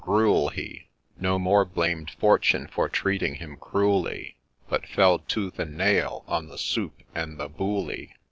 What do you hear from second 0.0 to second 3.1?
gruel, he No more blamed Fortune for